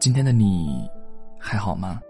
[0.00, 0.90] 今天的你
[1.38, 2.00] 还好吗？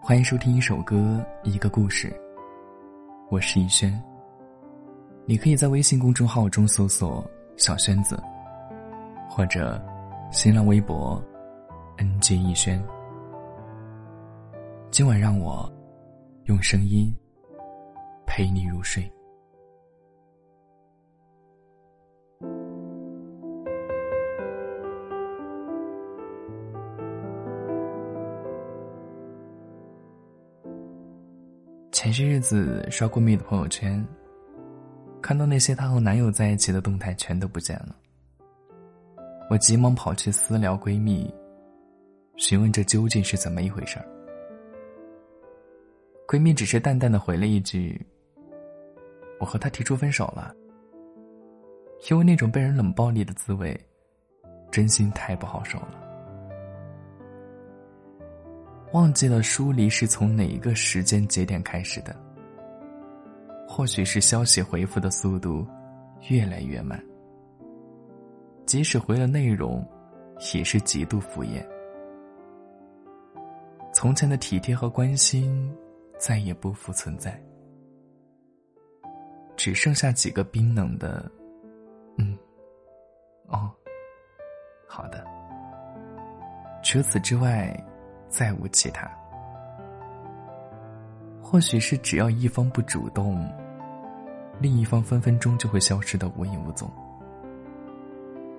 [0.00, 2.12] 欢迎收听一首歌，一个故事。
[3.30, 3.96] 我是逸轩。
[5.24, 7.24] 你可以在微信公众号中搜索
[7.56, 8.20] “小轩子”，
[9.30, 9.80] 或者
[10.32, 11.22] 新浪微博
[11.98, 12.82] “nj 逸轩”。
[14.90, 15.72] 今晚让我
[16.46, 17.14] 用声音
[18.26, 19.08] 陪你入睡。
[32.02, 34.04] 前些日子刷闺蜜的朋友圈，
[35.22, 37.94] 看到那些她和男友在一起的动态全都不见了。
[39.48, 41.32] 我急忙跑去私聊闺蜜，
[42.38, 44.06] 询问这究竟是怎么一回事儿。
[46.26, 48.04] 闺蜜只是淡淡的回了一句
[49.38, 50.52] ：“我和他提出分手了，
[52.10, 53.80] 因为那种被人冷暴力的滋味，
[54.72, 56.02] 真心太不好受了。”
[58.92, 62.14] 忘记了疏离是从哪一个时间节点开始的？
[63.66, 65.66] 或许是消息回复的速度
[66.28, 67.02] 越来越慢，
[68.66, 69.82] 即使回了内容，
[70.54, 71.66] 也是极度敷衍。
[73.94, 75.74] 从前的体贴和关心
[76.18, 77.42] 再也不复存在，
[79.56, 81.30] 只剩下几个冰冷的
[82.18, 82.36] “嗯，
[83.46, 83.70] 哦，
[84.86, 85.24] 好的”。
[86.84, 87.74] 除此之外。
[88.32, 89.06] 再无其他，
[91.42, 93.46] 或许是只要一方不主动，
[94.58, 96.90] 另一方分分钟就会消失的无影无踪。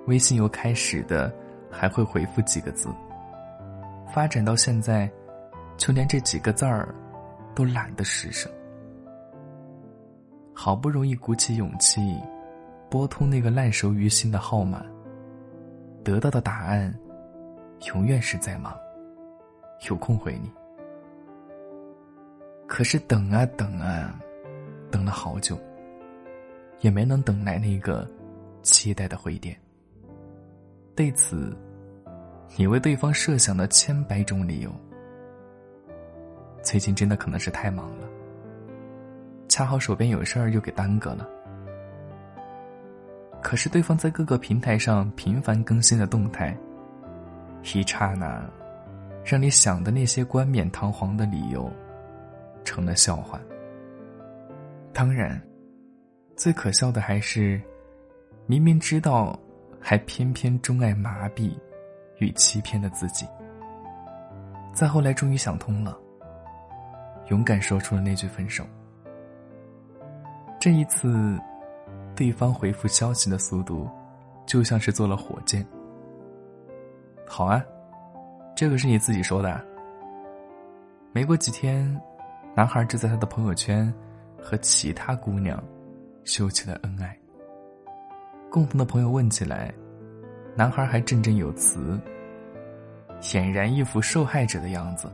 [0.05, 1.33] 微信由开始的
[1.71, 2.87] 还会回复几个字，
[4.13, 5.11] 发展到现在，
[5.75, 6.93] 就连这几个字儿
[7.55, 8.47] 都懒得施舍。
[10.53, 12.15] 好不容易鼓起勇气，
[12.91, 14.85] 拨通那个烂熟于心的号码，
[16.03, 16.93] 得到的答案，
[17.87, 18.71] 永远是在忙。
[19.89, 20.51] 有空回你。
[22.67, 24.19] 可是等啊等啊，
[24.89, 25.57] 等了好久，
[26.79, 28.09] 也没能等来那个
[28.61, 29.55] 期待的回电。
[30.95, 31.55] 对此，
[32.55, 34.71] 你为对方设想了千百种理由。
[36.61, 38.07] 最近真的可能是太忙了，
[39.47, 41.27] 恰好手边有事儿又给耽搁了。
[43.41, 46.57] 可是对方在各个平台上频繁更新的动态，
[47.75, 48.41] 一刹那。
[49.23, 51.71] 让你想的那些冠冕堂皇的理由，
[52.63, 53.39] 成了笑话。
[54.91, 55.41] 当然，
[56.35, 57.61] 最可笑的还是，
[58.45, 59.39] 明明知道，
[59.79, 61.57] 还偏偏钟爱麻痹
[62.17, 63.25] 与欺骗的自己。
[64.73, 65.97] 再后来，终于想通了，
[67.29, 68.65] 勇敢说出了那句分手。
[70.59, 71.39] 这一次，
[72.15, 73.89] 对方回复消息的速度，
[74.45, 75.65] 就像是坐了火箭。
[77.25, 77.63] 好啊。
[78.63, 79.61] 这个是你自己说的。
[81.11, 82.01] 没过几天，
[82.55, 83.93] 男孩就在他的朋友圈
[84.41, 85.61] 和其他姑娘
[86.23, 87.13] 秀起了恩爱。
[88.49, 89.69] 共同的朋友问起来，
[90.55, 91.99] 男孩还振振有词，
[93.19, 95.11] 显然一副受害者的样子。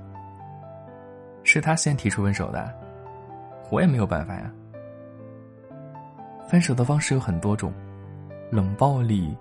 [1.44, 2.72] 是他先提出分手的，
[3.72, 4.54] 我也没有办法呀。
[6.48, 7.74] 分手的方式有很多种，
[8.52, 9.36] 冷暴力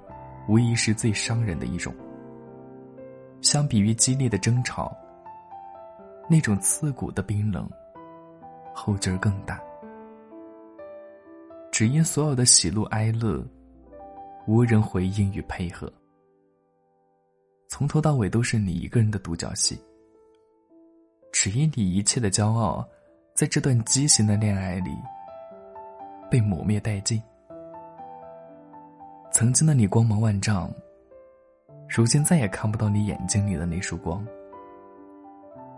[0.48, 1.94] 无疑是最伤人的一种。
[3.40, 4.96] 相比于激烈的争吵，
[6.28, 7.68] 那种刺骨的冰冷，
[8.74, 9.60] 后劲儿更大。
[11.70, 13.44] 只因所有的喜怒哀乐，
[14.46, 15.92] 无人回应与配合，
[17.68, 19.80] 从头到尾都是你一个人的独角戏。
[21.30, 22.84] 只因你一切的骄傲，
[23.34, 24.90] 在这段畸形的恋爱里
[26.28, 27.22] 被磨灭殆尽。
[29.30, 30.68] 曾经的你光芒万丈。
[31.88, 34.24] 如今再也看不到你眼睛里的那束光，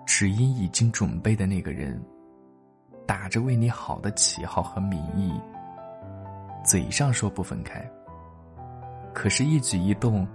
[0.05, 2.03] 只因已经准备的那个人，
[3.07, 5.33] 打着为你好的旗号和名义，
[6.65, 7.89] 嘴上说不分开，
[9.15, 10.27] 可是，一举一动，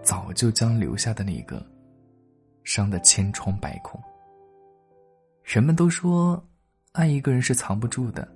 [0.00, 1.60] 早就将留下的那个，
[2.62, 4.00] 伤得千疮百孔。
[5.42, 6.40] 人们都说，
[6.92, 8.26] 爱一个人是藏不住的，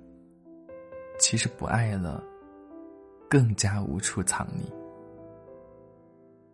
[1.17, 2.21] 其实不爱了，
[3.29, 4.84] 更加无处藏匿。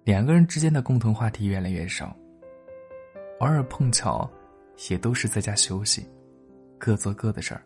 [0.04, 2.16] 两个人之间的共同话题越来越少，
[3.40, 4.28] 偶尔碰巧，
[4.90, 6.10] 也都是在家休息，
[6.80, 7.62] 各做各的事儿，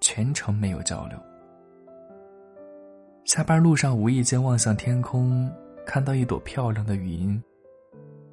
[0.00, 1.18] 全程没有交流。
[3.24, 5.50] 下班路上无意间望向天空，
[5.84, 7.42] 看到一朵漂亮的云，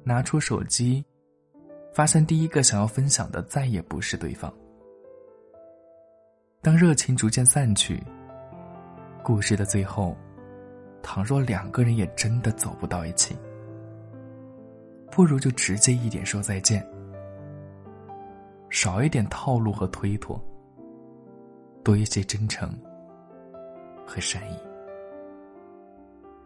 [0.04, 1.04] 拿出手机，
[1.92, 4.52] 发现第一个想要分享的再也不是对方。
[6.62, 8.00] 当热情逐渐散去，
[9.24, 10.16] 故事的最后。
[11.02, 13.36] 倘若两个人也真的走不到一起，
[15.10, 16.86] 不如就直接一点说再见，
[18.68, 20.40] 少一点套路和推脱，
[21.82, 22.70] 多一些真诚
[24.06, 24.56] 和善意，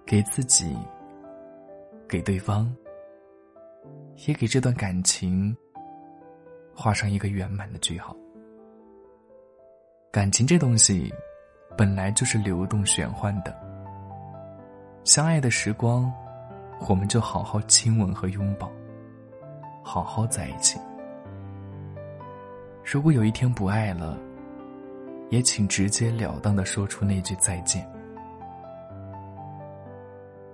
[0.07, 0.77] 给自己，
[2.09, 2.75] 给对方，
[4.27, 5.55] 也给这段感情
[6.75, 8.17] 画上一个圆满的句号。
[10.11, 11.13] 感情这东西，
[11.77, 13.53] 本来就是流动玄幻的，
[15.05, 16.13] 相爱的时光。
[16.89, 18.71] 我们就好好亲吻和拥抱，
[19.83, 20.79] 好好在一起。
[22.85, 24.19] 如果有一天不爱了，
[25.31, 27.89] 也请直截了当的说出那句再见。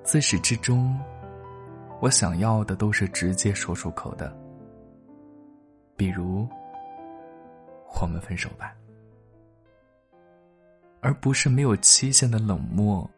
[0.05, 0.97] 自始至终，
[2.01, 4.33] 我想要的都是直接说出口的，
[5.97, 6.47] 比如
[8.01, 8.73] “我们分手吧”，
[11.01, 13.09] 而不是没有期限的冷漠。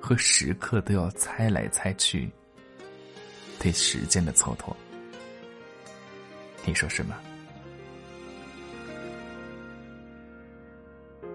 [0.00, 2.28] 和时刻都要猜来猜去，
[3.58, 4.74] 对时间的蹉跎，
[6.64, 7.16] 你说是吗？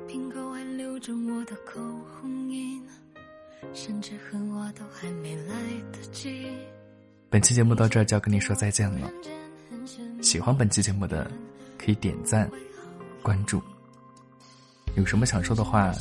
[0.07, 1.79] 瓶口还留着我的口
[2.19, 2.83] 红印，
[3.73, 5.53] 甚至恨我都还没来
[5.91, 6.47] 得及。
[7.29, 9.09] 本期节目到这儿就要跟你说再见了。
[10.21, 11.29] 喜欢本期节目的，
[11.77, 12.50] 可以点赞、
[13.21, 13.62] 关注。
[14.95, 15.94] 有什么想说的话，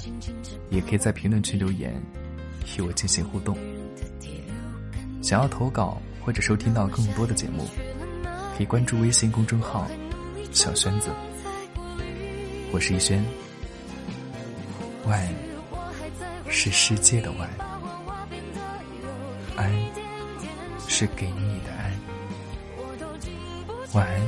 [0.71, 2.01] 也可以在评论区留言。
[2.77, 3.57] 与我进行互动。
[5.23, 7.67] 想要投稿或者收听到更多的节目，
[8.57, 9.89] 可以关注微信公众号
[10.53, 11.09] “小轩子”。
[12.73, 13.25] 我是逸轩，
[15.07, 15.27] 万
[16.49, 17.49] 是世界的万，
[19.57, 19.73] 安
[20.89, 21.93] 是给你的安。
[23.93, 24.21] 晚安，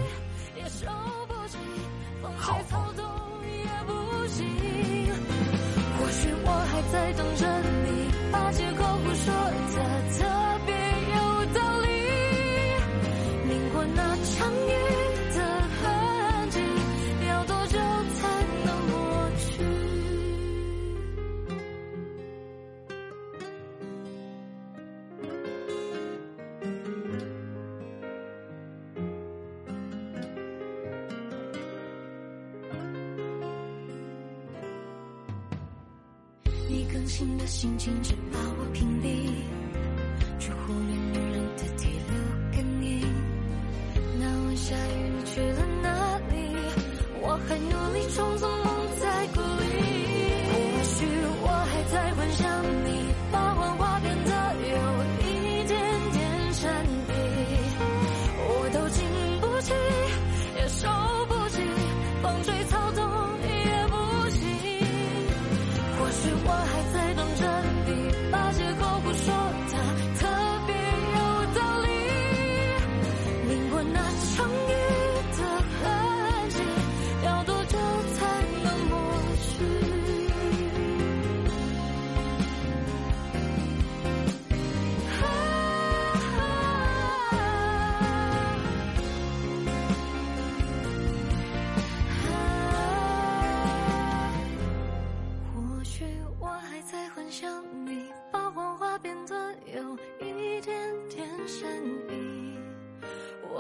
[37.07, 39.31] 伤心的心情只把我屏蔽，
[40.41, 42.19] 却忽略女人的第六
[42.51, 43.01] 感应。
[44.19, 46.35] 那晚下雨，你去了哪里？
[47.23, 48.51] 我还努力装作
[74.17, 74.66] 成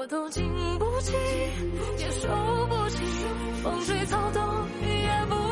[0.09, 0.49] 都经
[0.79, 1.13] 不起，
[1.99, 2.29] 也受
[2.69, 2.99] 不起，
[3.63, 4.43] 风吹草动
[4.87, 5.46] 也不。